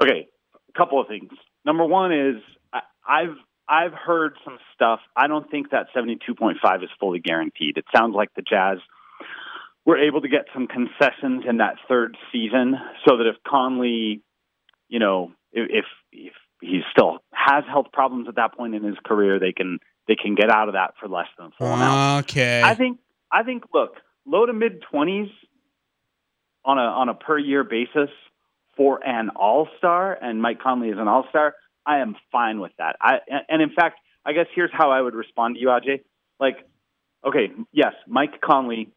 [0.00, 1.30] Okay, a couple of things.
[1.64, 2.36] Number one is
[2.72, 3.36] I, I've
[3.68, 5.00] I've heard some stuff.
[5.16, 7.76] I don't think that 72.5 is fully guaranteed.
[7.76, 8.78] It sounds like the Jazz
[9.84, 12.74] were able to get some concessions in that third season
[13.06, 14.22] so that if Conley,
[14.88, 19.38] you know, if if he still has health problems at that point in his career,
[19.38, 19.78] they can
[20.08, 22.26] they can get out of that for less than full amount.
[22.26, 22.62] Okay.
[22.62, 22.98] I think
[23.32, 25.30] I think look, low to mid 20s
[26.64, 28.10] on a on a per year basis
[28.76, 31.54] for an all-star and Mike Conley is an all-star
[31.86, 32.96] I am fine with that.
[33.00, 36.00] I and in fact, I guess here's how I would respond to you, Aj.
[36.40, 36.56] Like,
[37.26, 38.90] okay, yes, Mike Conley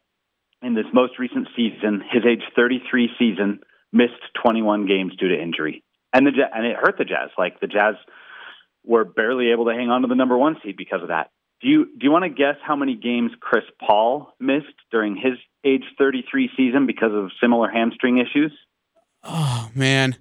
[0.60, 3.60] in this most recent season, his age 33 season,
[3.92, 7.30] missed 21 games due to injury, and the and it hurt the Jazz.
[7.38, 7.94] Like the Jazz
[8.84, 11.30] were barely able to hang on to the number one seed because of that.
[11.62, 15.34] Do you do you want to guess how many games Chris Paul missed during his
[15.64, 18.52] age 33 season because of similar hamstring issues?
[19.22, 20.16] Oh man,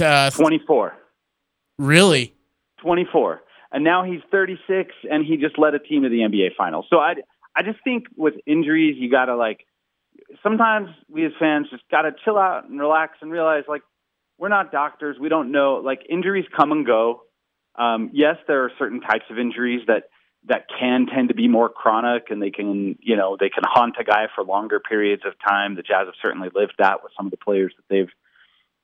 [0.00, 0.94] uh, 24.
[1.78, 2.34] Really?
[2.82, 3.40] 24.
[3.72, 6.86] And now he's 36 and he just led a team to the NBA finals.
[6.90, 7.14] So I
[7.56, 9.66] I just think with injuries you got to like
[10.42, 13.82] sometimes we as fans just got to chill out and relax and realize like
[14.38, 15.16] we're not doctors.
[15.20, 17.22] We don't know like injuries come and go.
[17.76, 20.04] Um, yes, there are certain types of injuries that
[20.46, 23.96] that can tend to be more chronic and they can, you know, they can haunt
[24.00, 25.74] a guy for longer periods of time.
[25.74, 28.10] The Jazz have certainly lived that with some of the players that they've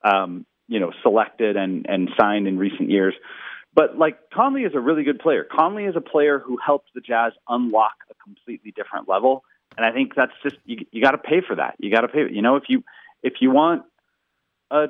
[0.03, 3.13] um, you know selected and and signed in recent years.
[3.73, 5.43] But like Conley is a really good player.
[5.43, 9.43] Conley is a player who helped the Jazz unlock a completely different level,
[9.75, 11.75] and I think that's just you, you got to pay for that.
[11.79, 12.27] You got to pay.
[12.31, 12.83] You know, if you
[13.23, 13.83] if you want
[14.71, 14.87] a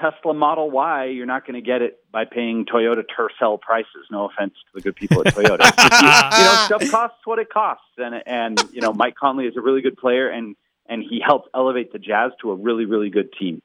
[0.00, 4.06] Tesla Model Y, you're not going to get it by paying Toyota Tercel prices.
[4.10, 5.64] No offense to the good people at Toyota.
[6.38, 9.60] you know, stuff costs what it costs, and and you know, Mike Conley is a
[9.60, 13.32] really good player, and and he helped elevate the Jazz to a really really good
[13.38, 13.62] team.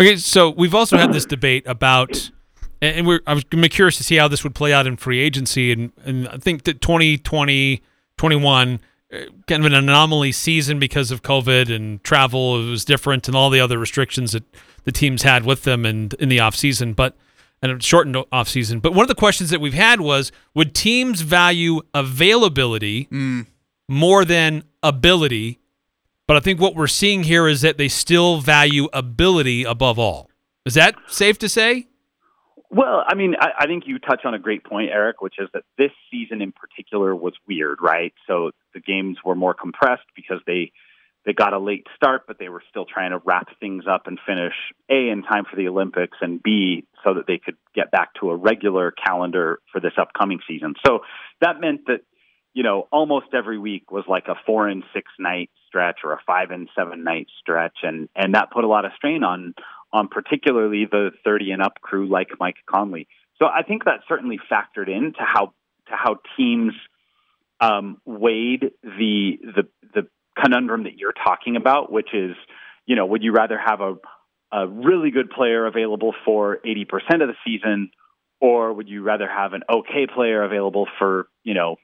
[0.00, 2.30] Okay, so we've also had this debate about,
[2.80, 5.72] and we're I was curious to see how this would play out in free agency,
[5.72, 7.82] and and I think that 2020,
[8.16, 8.80] 21,
[9.12, 12.66] uh, kind of an anomaly season because of COVID and travel.
[12.66, 14.44] It was different, and all the other restrictions that
[14.84, 17.16] the teams had with them and in the off season, but
[17.62, 18.80] and a shortened off season.
[18.80, 23.46] But one of the questions that we've had was, would teams value availability mm.
[23.88, 25.60] more than ability?
[26.26, 30.28] But I think what we're seeing here is that they still value ability above all.
[30.66, 31.86] Is that safe to say?
[32.70, 35.48] Well, I mean, I, I think you touch on a great point, Eric, which is
[35.52, 38.14] that this season in particular was weird, right?
[38.26, 40.72] So the games were more compressed because they
[41.24, 44.18] they got a late start, but they were still trying to wrap things up and
[44.26, 44.54] finish
[44.90, 48.30] A in time for the Olympics and B so that they could get back to
[48.30, 50.74] a regular calendar for this upcoming season.
[50.84, 51.00] So
[51.40, 52.00] that meant that
[52.54, 56.20] you know, almost every week was like a four and six night stretch or a
[56.26, 59.54] five and seven night stretch, and and that put a lot of strain on
[59.92, 63.08] on particularly the thirty and up crew like Mike Conley.
[63.40, 65.54] So I think that certainly factored into how
[65.86, 66.74] to how teams
[67.60, 70.08] um, weighed the the the
[70.40, 72.36] conundrum that you're talking about, which is,
[72.86, 73.94] you know, would you rather have a
[74.54, 77.90] a really good player available for 80% of the season,
[78.38, 81.76] or would you rather have an okay player available for, you know,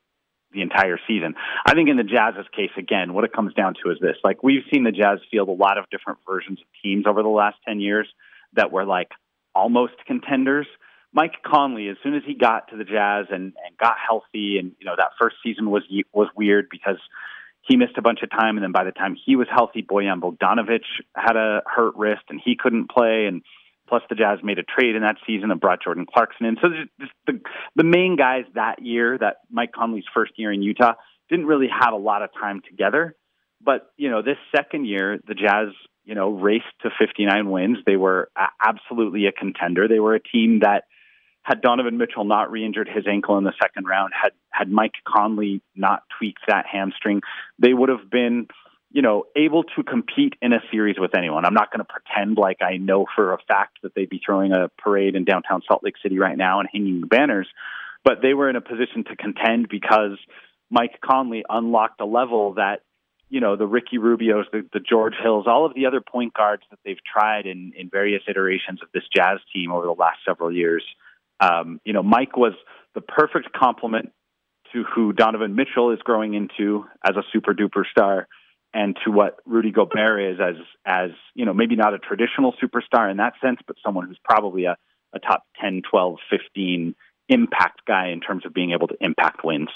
[0.53, 1.35] the entire season.
[1.67, 4.43] I think in the Jazz's case, again, what it comes down to is this: like
[4.43, 7.57] we've seen the Jazz field a lot of different versions of teams over the last
[7.67, 8.09] ten years
[8.55, 9.11] that were like
[9.55, 10.67] almost contenders.
[11.13, 14.73] Mike Conley, as soon as he got to the Jazz and, and got healthy, and
[14.79, 15.83] you know that first season was
[16.13, 16.99] was weird because
[17.69, 20.21] he missed a bunch of time, and then by the time he was healthy, Bojan
[20.21, 20.83] Bogdanovic
[21.15, 23.43] had a hurt wrist and he couldn't play, and
[23.89, 26.57] Plus, the Jazz made a trade in that season and brought Jordan Clarkson in.
[26.61, 26.69] So
[27.01, 27.41] just the
[27.75, 30.93] the main guys that year, that Mike Conley's first year in Utah,
[31.31, 33.17] didn't really have a lot of time together.
[33.65, 35.69] But you know, this second year, the Jazz,
[36.05, 37.79] you know, raced to 59 wins.
[37.87, 38.31] They were
[38.63, 39.89] absolutely a contender.
[39.89, 40.85] They were a team that
[41.49, 45.63] had Donovan Mitchell not re-injured his ankle in the second round, had had Mike Conley
[45.75, 47.23] not tweaked that hamstring,
[47.59, 48.49] they would have been
[48.91, 51.45] you know, able to compete in a series with anyone.
[51.45, 54.53] I'm not going to pretend like I know for a fact that they'd be throwing
[54.53, 57.47] a parade in downtown Salt Lake City right now and hanging banners,
[58.03, 60.19] but they were in a position to contend because
[60.71, 62.81] Mike Conley unlocked a level that,
[63.29, 66.63] you know, the Ricky Rubios, the, the George Hills, all of the other point guards
[66.71, 70.51] that they've tried in, in various iterations of this Jazz team over the last several
[70.51, 70.83] years.
[71.41, 72.55] Um, you know, Mike was
[72.95, 74.13] the perfect complement
[74.73, 78.29] to who Donovan Mitchell is growing into as a super duper star
[78.75, 83.11] and to what Rudy Gobert is as as you know maybe not a traditional superstar
[83.11, 84.77] in that sense but someone who's probably a,
[85.15, 86.95] a top 10 12 15
[87.31, 89.71] impact guy in terms of being able to impact wins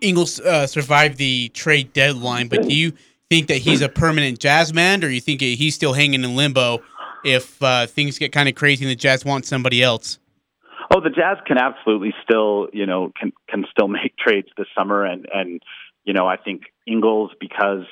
[0.00, 2.92] Ingles uh, survived the trade deadline but do you
[3.30, 6.82] think that he's a permanent jazz man or you think he's still hanging in limbo
[7.24, 10.18] if uh, things get kind of crazy and the Jazz want somebody else?
[10.94, 15.04] Oh, the Jazz can absolutely still, you know, can can still make trades this summer,
[15.04, 15.62] and and
[16.04, 17.86] you know, I think Ingles because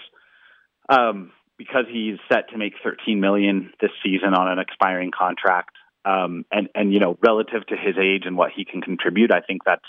[0.88, 6.44] um, because he's set to make 13 million this season on an expiring contract, um,
[6.52, 9.62] and and you know, relative to his age and what he can contribute, I think
[9.64, 9.86] that's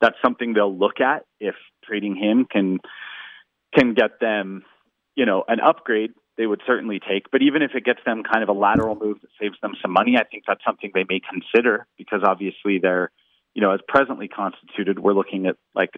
[0.00, 1.54] that's something they'll look at if
[1.84, 2.78] trading him can
[3.74, 4.64] can get them,
[5.14, 6.12] you know, an upgrade.
[6.40, 9.20] They would certainly take, but even if it gets them kind of a lateral move
[9.20, 13.10] that saves them some money, I think that's something they may consider because obviously they're,
[13.52, 15.90] you know, as presently constituted, we're looking at like,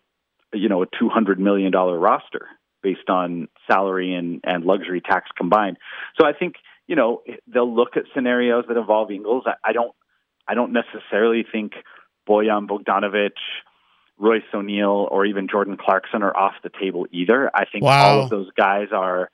[0.53, 2.49] you know, a two hundred million dollar roster
[2.83, 5.77] based on salary and and luxury tax combined.
[6.21, 6.57] So I think
[6.89, 9.45] you know they'll look at scenarios that involve Ingles.
[9.47, 9.95] I, I don't,
[10.49, 11.75] I don't necessarily think
[12.29, 13.39] Bojan Bogdanovic
[14.19, 17.51] Royce O'Neale or even Jordan Clarkson are off the table either.
[17.55, 18.19] I think wow.
[18.19, 19.31] all of those guys are,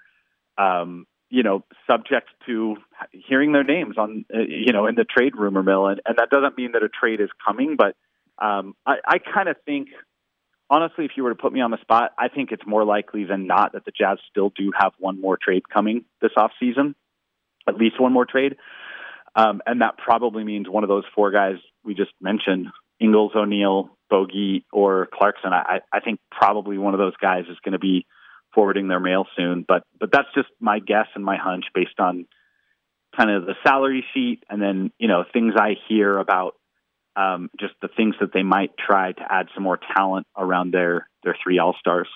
[0.59, 2.77] um, you know, subject to
[3.13, 6.31] hearing their names on, uh, you know, in the trade rumor mill, and, and that
[6.31, 7.77] doesn't mean that a trade is coming.
[7.77, 7.95] But
[8.45, 9.89] um, I, I kind of think,
[10.71, 13.25] honestly, if you were to put me on the spot, I think it's more likely
[13.25, 16.95] than not that the Jazz still do have one more trade coming this off season,
[17.69, 18.57] at least one more trade.
[19.35, 22.69] Um, and that probably means one of those four guys we just mentioned
[22.99, 25.53] Ingles, O'Neale, Bogey, or Clarkson.
[25.53, 28.07] I, I think probably one of those guys is going to be
[28.55, 29.65] forwarding their mail soon.
[29.67, 32.27] But but that's just my guess and my hunch based on
[33.17, 36.55] kind of the salary sheet and then you know things I hear about
[37.17, 41.09] um, just the things that they might try to add some more talent around their
[41.25, 42.09] their three all stars.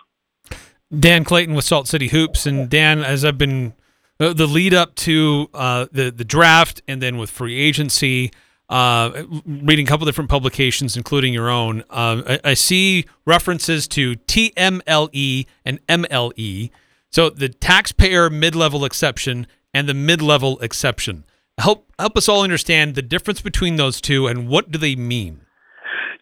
[0.97, 3.73] Dan Clayton with Salt City Hoops, and Dan, as I've been
[4.21, 8.31] uh, the lead up to uh, the the draft, and then with free agency
[8.73, 14.17] uh, reading a couple different publications, including your own, uh, I, I, see references to
[14.17, 16.71] TMLE and MLE.
[17.11, 21.25] So the taxpayer mid-level exception and the mid-level exception.
[21.59, 25.43] Help help us all understand the difference between those two and what do they mean.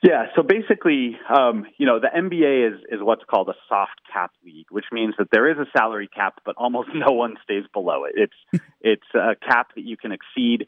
[0.02, 4.32] Yeah, so basically, um, you know, the NBA is is what's called a soft cap
[4.44, 8.05] league, which means that there is a salary cap, but almost no one stays below
[8.05, 8.14] it.
[8.17, 10.67] It's it's a cap that you can exceed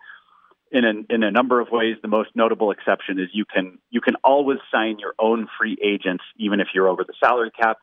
[0.72, 1.96] in a, in a number of ways.
[2.02, 6.24] The most notable exception is you can you can always sign your own free agents
[6.38, 7.78] even if you're over the salary cap.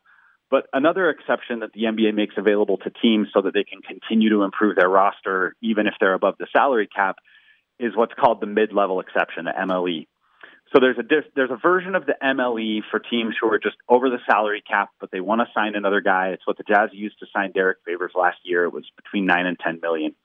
[0.51, 4.29] But another exception that the NBA makes available to teams so that they can continue
[4.31, 7.17] to improve their roster even if they're above the salary cap
[7.79, 10.07] is what's called the mid-level exception, the MLE.
[10.73, 11.03] So there's a
[11.35, 14.89] there's a version of the MLE for teams who are just over the salary cap,
[14.99, 16.29] but they want to sign another guy.
[16.29, 18.65] It's what the Jazz used to sign Derrick Favors last year.
[18.65, 20.15] It was between nine and ten million.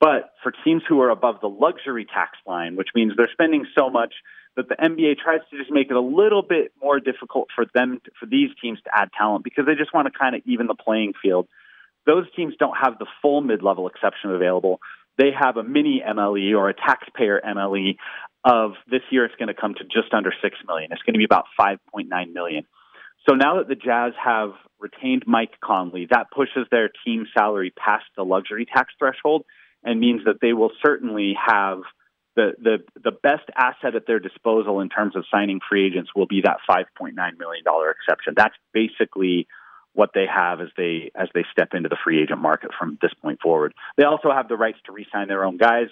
[0.00, 3.88] But for teams who are above the luxury tax line, which means they're spending so
[3.90, 4.14] much
[4.56, 8.00] that the NBA tries to just make it a little bit more difficult for them,
[8.04, 10.66] to, for these teams to add talent because they just want to kind of even
[10.66, 11.48] the playing field.
[12.06, 14.80] Those teams don't have the full mid-level exception available.
[15.16, 17.96] They have a mini MLE or a taxpayer MLE
[18.44, 19.24] of this year.
[19.24, 20.92] It's going to come to just under six million.
[20.92, 22.64] It's going to be about 5.9 million.
[23.28, 28.04] So now that the Jazz have retained Mike Conley, that pushes their team salary past
[28.16, 29.44] the luxury tax threshold
[29.84, 31.82] and means that they will certainly have
[32.36, 36.26] the, the the best asset at their disposal in terms of signing free agents will
[36.26, 38.34] be that 5.9 million dollar exception.
[38.36, 39.46] That's basically
[39.92, 43.12] what they have as they as they step into the free agent market from this
[43.22, 43.72] point forward.
[43.96, 45.88] They also have the rights to re-sign their own guys.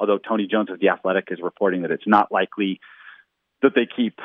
[0.00, 2.80] Although Tony Jones of the Athletic is reporting that it's not likely
[3.60, 4.18] that they keep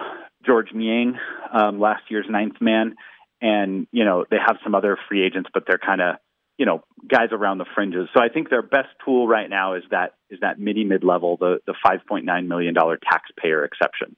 [0.45, 1.19] Georges Niang,
[1.53, 2.95] um, last year's ninth man,
[3.41, 6.15] and you know they have some other free agents, but they're kind of
[6.57, 8.09] you know guys around the fringes.
[8.13, 11.37] So I think their best tool right now is that is that midi mid level,
[11.37, 14.15] the the five point nine million dollar taxpayer exception.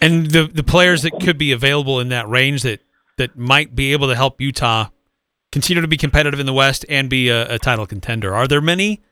[0.00, 2.80] And the the players that could be available in that range that
[3.16, 4.88] that might be able to help Utah
[5.52, 8.34] continue to be competitive in the West and be a, a title contender.
[8.34, 9.02] Are there many?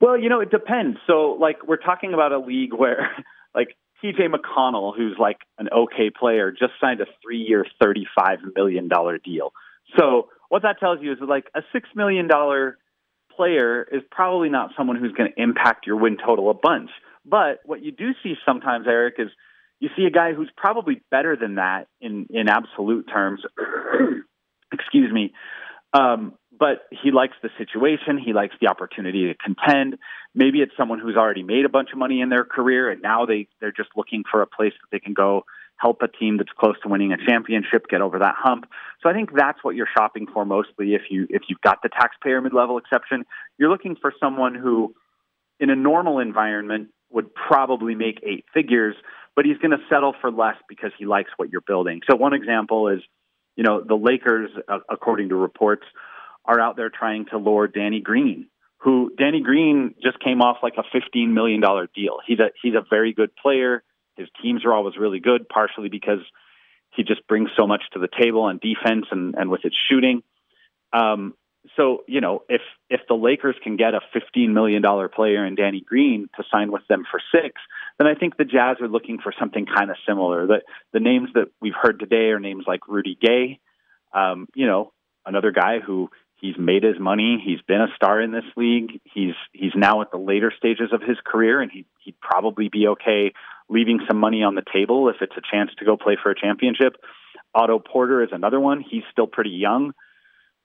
[0.00, 0.98] Well, you know, it depends.
[1.06, 3.10] So, like, we're talking about a league where,
[3.54, 9.18] like, TJ McConnell, who's like an okay player, just signed a three-year, thirty-five million dollar
[9.18, 9.52] deal.
[9.98, 12.78] So what that tells you is that like a six million dollar
[13.34, 16.90] player is probably not someone who's going to impact your win total a bunch.
[17.24, 19.28] But what you do see sometimes, Eric, is
[19.80, 23.42] you see a guy who's probably better than that in in absolute terms.
[24.72, 25.32] Excuse me.
[25.94, 28.18] Um, but he likes the situation.
[28.18, 29.98] He likes the opportunity to contend.
[30.34, 33.26] Maybe it's someone who's already made a bunch of money in their career, and now
[33.26, 35.44] they they're just looking for a place that they can go
[35.82, 38.66] help a team that's close to winning a championship get over that hump.
[39.02, 41.88] So I think that's what you're shopping for mostly if you if you've got the
[41.88, 43.24] taxpayer mid-level exception.
[43.58, 44.94] You're looking for someone who
[45.58, 48.94] in a normal environment would probably make eight figures,
[49.34, 52.00] but he's going to settle for less because he likes what you're building.
[52.08, 53.00] So one example is,
[53.56, 55.84] you know, the Lakers uh, according to reports
[56.44, 58.46] are out there trying to lure Danny Green
[58.82, 61.60] who Danny Green just came off like a $15 million
[61.94, 62.18] deal.
[62.26, 63.84] He's a, he's a very good player.
[64.16, 66.20] His teams are always really good, partially because
[66.94, 70.22] he just brings so much to the table on defense and, and with his shooting.
[70.92, 71.34] Um,
[71.76, 74.82] so, you know, if, if the Lakers can get a $15 million
[75.14, 77.60] player in Danny Green to sign with them for six,
[77.98, 80.46] then I think the Jazz are looking for something kind of similar.
[80.46, 83.60] The, the names that we've heard today are names like Rudy Gay,
[84.12, 84.92] um, you know,
[85.24, 86.10] another guy who
[86.42, 87.40] He's made his money.
[87.42, 89.00] He's been a star in this league.
[89.04, 92.88] He's he's now at the later stages of his career, and he he'd probably be
[92.88, 93.32] okay
[93.72, 96.38] leaving some money on the table if it's a chance to go play for a
[96.38, 96.96] championship.
[97.54, 98.84] Otto Porter is another one.
[98.88, 99.92] He's still pretty young,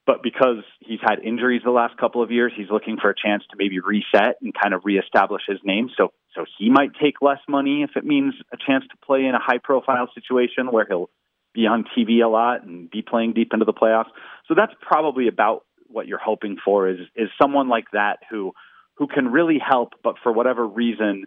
[0.06, 3.42] but because he's had injuries the last couple of years, he's looking for a chance
[3.50, 5.88] to maybe reset and kind of reestablish his name.
[5.96, 9.34] So so he might take less money if it means a chance to play in
[9.34, 11.10] a high profile situation where he'll
[11.54, 14.10] be on TV a lot and be playing deep into the playoffs.
[14.46, 18.52] So that's probably about what you're hoping for is is someone like that who
[18.96, 21.24] who can really help, but for whatever reason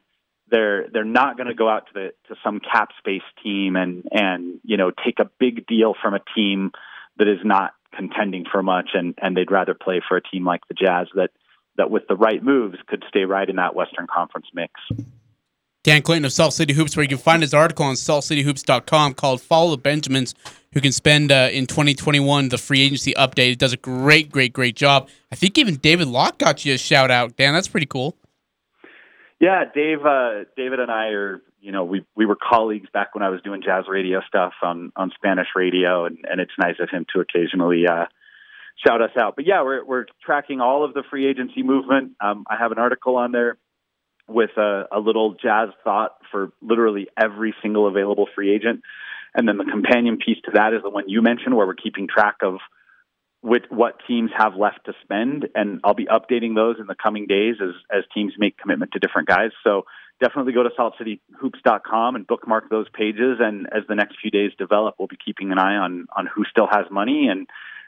[0.52, 4.04] they're they're not going to go out to the to some cap space team and
[4.12, 6.72] and you know take a big deal from a team
[7.18, 10.62] that is not contending for much and and they'd rather play for a team like
[10.68, 11.32] the Jazz that
[11.78, 14.74] that with the right moves could stay right in that Western Conference mix.
[15.84, 19.42] Dan Clayton of Salt City Hoops, where you can find his article on saltcityhoops.com called
[19.42, 20.36] Follow the Benjamins,
[20.74, 23.54] who can spend uh, in 2021 the free agency update.
[23.54, 25.10] It does a great, great, great job.
[25.32, 27.36] I think even David Locke got you a shout out.
[27.36, 28.16] Dan, that's pretty cool.
[29.42, 33.24] Yeah, Dave, uh, David and I are, you know, we we were colleagues back when
[33.24, 36.92] I was doing jazz radio stuff on on Spanish radio, and, and it's nice of
[36.92, 38.06] him to occasionally uh,
[38.86, 39.36] shout us out.
[39.36, 42.12] But yeah, we're we're tracking all of the free agency movement.
[42.22, 43.58] Um, I have an article on there
[44.28, 48.82] with a, a little jazz thought for literally every single available free agent.
[49.34, 52.08] And then the companion piece to that is the one you mentioned, where we're keeping
[52.08, 52.60] track of
[53.44, 55.48] with what teams have left to spend.
[55.56, 59.00] And I'll be updating those in the coming days as, as teams make commitment to
[59.00, 59.50] different guys.
[59.64, 59.86] So
[60.22, 63.40] definitely go to saltcityhoops.com and bookmark those pages.
[63.40, 66.44] And as the next few days develop, we'll be keeping an eye on, on who
[66.50, 67.48] still has money and,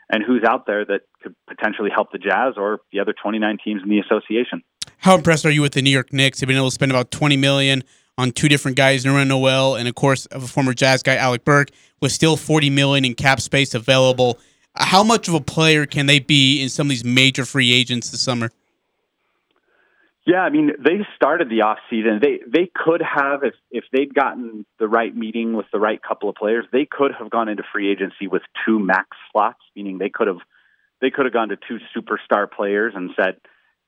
[0.09, 3.81] and who's out there that could potentially help the Jazz or the other 29 teams
[3.83, 4.63] in the association.
[4.97, 6.39] How impressed are you with the New York Knicks?
[6.39, 7.83] They've been able to spend about 20 million
[8.17, 11.71] on two different guys, Nerlens Noel, and of course, a former Jazz guy, Alec Burks,
[12.01, 14.39] with still 40 million in cap space available.
[14.75, 18.09] How much of a player can they be in some of these major free agents
[18.09, 18.51] this summer?
[20.25, 22.19] Yeah, I mean, they started the off season.
[22.21, 26.29] They they could have if if they'd gotten the right meeting with the right couple
[26.29, 30.09] of players, they could have gone into free agency with two max slots, meaning they
[30.09, 30.39] could have
[31.01, 33.35] they could have gone to two superstar players and said,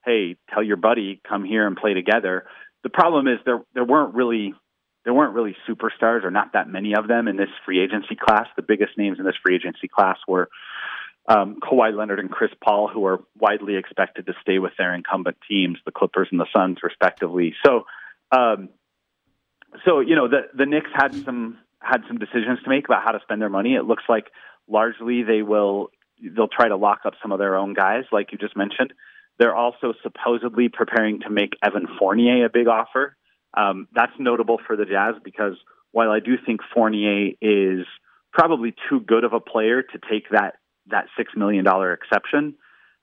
[0.06, 2.46] hey, tell your buddy come here and play together.
[2.84, 4.54] The problem is there there weren't really
[5.06, 8.48] there weren't really superstars or not that many of them in this free agency class.
[8.56, 10.50] The biggest names in this free agency class were
[11.28, 15.38] um, Kawhi Leonard and Chris Paul, who are widely expected to stay with their incumbent
[15.48, 17.56] teams, the Clippers and the Suns, respectively.
[17.66, 17.86] So,
[18.32, 18.70] um,
[19.86, 23.12] so you know, the the Knicks had some had some decisions to make about how
[23.12, 23.76] to spend their money.
[23.76, 24.26] It looks like
[24.68, 25.92] largely they will
[26.36, 28.94] they'll try to lock up some of their own guys, like you just mentioned.
[29.38, 33.18] They're also supposedly preparing to make Evan Fournier a big offer.
[33.56, 35.54] Um, that's notable for the Jazz because
[35.92, 37.86] while I do think Fournier is
[38.34, 40.56] probably too good of a player to take that
[40.88, 42.56] that six million dollar exception,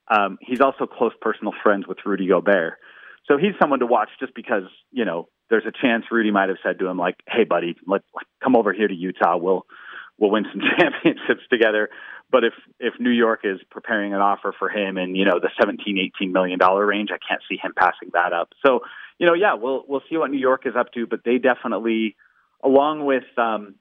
[0.09, 2.75] um, he's also close personal friends with Rudy Gobert.
[3.27, 6.59] So he's someone to watch just because you know there's a chance Rudy might have
[6.63, 9.37] said to him like, "Hey, buddy, let, let come over here to Utah.
[9.37, 9.65] We'll
[10.19, 11.89] we'll win some championships together."
[12.31, 15.51] But if if New York is preparing an offer for him in you know the
[15.59, 18.51] 17, 18 million dollar range, I can't see him passing that up.
[18.67, 18.81] So
[19.19, 22.16] you know, yeah, we'll we'll see what New York is up to, but they definitely,
[22.62, 23.76] along with um,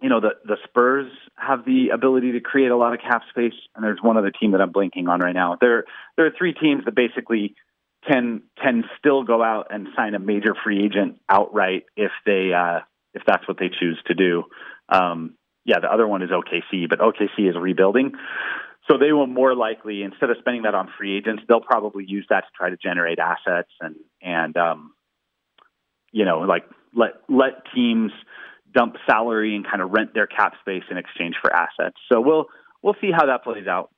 [0.00, 3.54] you know the the Spurs have the ability to create a lot of cap space,
[3.74, 5.56] and there's one other team that I'm blinking on right now.
[5.60, 5.84] There
[6.16, 7.54] there are three teams that basically
[8.06, 12.80] can can still go out and sign a major free agent outright if they uh,
[13.14, 14.44] if that's what they choose to do.
[14.88, 15.34] Um,
[15.64, 18.12] yeah, the other one is OKC, but OKC is rebuilding.
[18.90, 22.26] So they will more likely, instead of spending that on free agents, they'll probably use
[22.30, 24.94] that to try to generate assets and and um,
[26.10, 26.64] you know like
[26.94, 28.12] let let teams
[28.74, 31.96] dump salary and kind of rent their cap space in exchange for assets.
[32.10, 32.46] So we'll
[32.82, 33.90] we'll see how that plays out.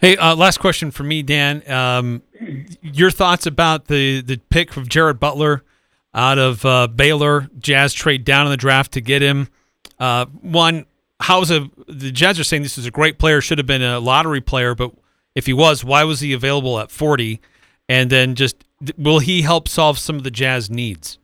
[0.00, 1.68] Hey, uh, last question for me, Dan.
[1.70, 2.22] Um,
[2.82, 5.64] your thoughts about the the pick of Jared Butler
[6.14, 7.48] out of uh, Baylor?
[7.58, 9.48] Jazz trade down in the draft to get him.
[9.98, 10.86] Uh, one,
[11.20, 14.00] how's a the Jazz are saying this is a great player, should have been a
[14.00, 14.92] lottery player, but
[15.34, 17.40] if he was, why was he available at 40?
[17.88, 18.64] And then just
[18.98, 21.18] will he help solve some of the Jazz needs?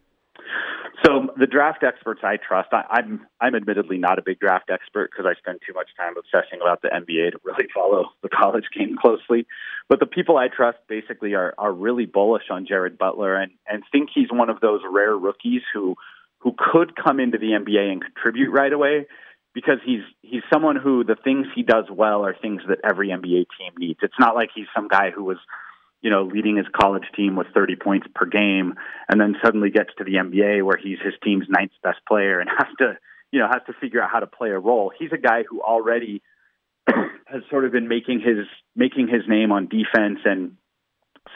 [1.05, 5.11] So the draft experts I trust, I, I'm I'm admittedly not a big draft expert
[5.11, 8.67] because I spend too much time obsessing about the NBA to really follow the college
[8.77, 9.47] game closely.
[9.89, 13.83] But the people I trust basically are are really bullish on Jared Butler and and
[13.91, 15.97] think he's one of those rare rookies who
[16.39, 19.07] who could come into the NBA and contribute right away
[19.55, 23.47] because he's he's someone who the things he does well are things that every NBA
[23.59, 24.01] team needs.
[24.03, 25.39] It's not like he's some guy who was
[26.03, 28.75] you know, leading his college team with 30 points per game,
[29.09, 32.51] and then suddenly gets to the NBA where he's his team's ninth best player and
[32.59, 32.99] has to,
[33.31, 34.93] you know, has to figure out how to play a role.
[34.99, 36.23] He's a guy who already
[36.89, 40.57] has sort of been making his making his name on defense and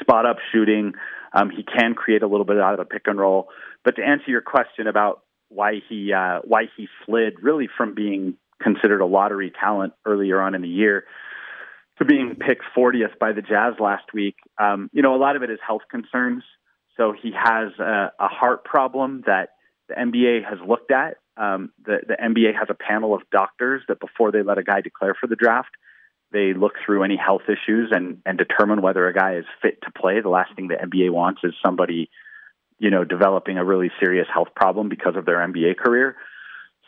[0.01, 0.95] spot up shooting.
[1.33, 3.49] Um, he can create a little bit out of a pick and roll.
[3.85, 8.37] But to answer your question about why he uh, why he slid really from being
[8.63, 11.05] considered a lottery talent earlier on in the year
[11.99, 14.37] to being picked 40th by the Jazz last week.
[14.59, 16.43] Um, you know, a lot of it is health concerns.
[16.97, 19.51] So he has a, a heart problem that
[19.89, 21.17] the NBA has looked at.
[21.37, 24.81] Um, the, the NBA has a panel of doctors that before they let a guy
[24.81, 25.71] declare for the draft,
[26.33, 29.91] they look through any health issues and, and determine whether a guy is fit to
[29.91, 30.21] play.
[30.21, 32.11] The last thing the NBA wants is somebody,
[32.79, 36.17] you know, developing a really serious health problem because of their NBA career.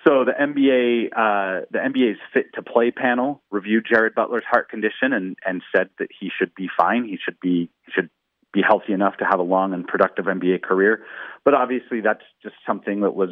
[0.07, 5.13] So the NBA, uh, the NBA's fit to play panel reviewed Jared Butler's heart condition
[5.13, 7.05] and, and said that he should be fine.
[7.05, 8.09] He should be should
[8.53, 11.05] be healthy enough to have a long and productive NBA career.
[11.45, 13.31] But obviously, that's just something that was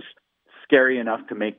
[0.65, 1.59] scary enough to make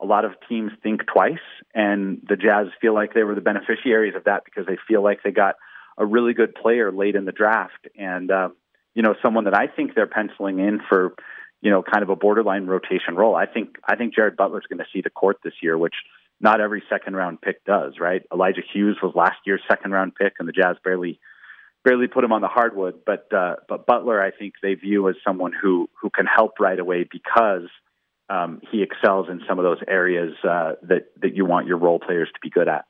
[0.00, 1.44] a lot of teams think twice.
[1.74, 5.22] And the Jazz feel like they were the beneficiaries of that because they feel like
[5.24, 5.56] they got
[5.98, 8.48] a really good player late in the draft, and uh,
[8.94, 11.14] you know someone that I think they're penciling in for
[11.64, 13.34] you know, kind of a borderline rotation role.
[13.34, 15.94] I think I think Jared Butler's going to see the court this year, which
[16.38, 18.22] not every second round pick does, right?
[18.30, 21.18] Elijah Hughes was last year's second round pick, and the Jazz barely
[21.82, 23.00] barely put him on the hardwood.
[23.06, 26.78] But uh, but Butler, I think they view as someone who who can help right
[26.78, 27.70] away because
[28.28, 31.98] um, he excels in some of those areas uh, that that you want your role
[31.98, 32.84] players to be good at.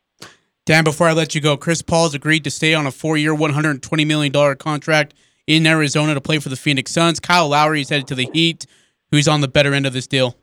[0.66, 3.52] Dan, before I let you go, Chris Paul's agreed to stay on a four-year, one
[3.52, 5.14] hundred twenty million dollar contract
[5.47, 7.21] in Arizona to play for the Phoenix Suns.
[7.21, 8.67] Kyle Lowry is headed to the Heat.
[9.11, 10.37] Who's on the better end of this deal?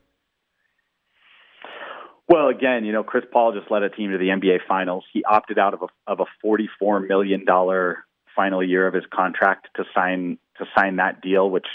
[2.28, 5.04] Well, again, you know, Chris Paul just led a team to the NBA Finals.
[5.12, 9.04] He opted out of a of a forty four million dollar final year of his
[9.14, 11.68] contract to sign to sign that deal, which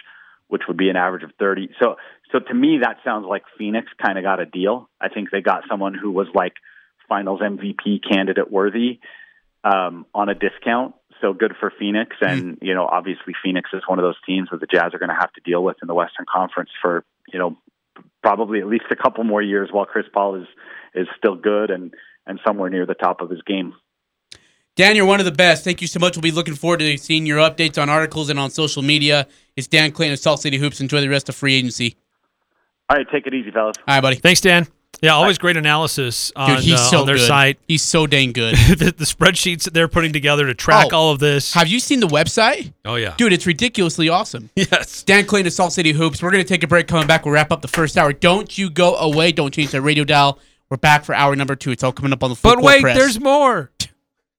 [0.49, 1.69] which would be an average of thirty.
[1.79, 1.97] So
[2.33, 4.89] so to me, that sounds like Phoenix kind of got a deal.
[4.99, 6.55] I think they got someone who was like
[7.07, 9.01] Finals MVP candidate worthy
[9.63, 12.17] um, on a discount so good for Phoenix.
[12.21, 12.59] And, mm.
[12.63, 15.17] you know, obviously Phoenix is one of those teams that the Jazz are going to
[15.19, 17.57] have to deal with in the Western Conference for, you know,
[18.23, 20.47] probably at least a couple more years while Chris Paul is
[20.95, 21.95] is still good and
[22.27, 23.75] and somewhere near the top of his game.
[24.75, 25.65] Dan, you're one of the best.
[25.65, 26.17] Thank you so much.
[26.17, 29.27] We'll be looking forward to seeing your updates on articles and on social media.
[29.57, 30.81] It's Dan Clayton of Salt City Hoops.
[30.81, 31.97] Enjoy the rest of free agency.
[32.91, 33.77] All right, take it easy, fellas.
[33.89, 34.17] All right, buddy.
[34.17, 34.67] Thanks, Dan.
[35.03, 37.27] Yeah, always great analysis on, Dude, he's uh, so on their good.
[37.27, 37.59] site.
[37.69, 38.55] He's so dang good.
[38.79, 41.53] the, the, spreadsheets that they're putting together to track oh, all of this.
[41.53, 42.73] Have you seen the website?
[42.85, 44.51] Oh yeah, dude, it's ridiculously awesome.
[44.67, 45.05] Yes.
[45.05, 46.23] Dan Clayton of Salt City Hoops.
[46.23, 46.89] We're gonna take a break.
[46.89, 48.13] Coming back, we'll wrap up the first hour.
[48.13, 49.33] Don't you go away.
[49.33, 50.41] Don't change that radio dial.
[50.69, 51.71] We're back for hour number two.
[51.71, 52.39] It's all coming up on the.
[52.43, 52.97] But wait, press.
[52.97, 53.71] there's more.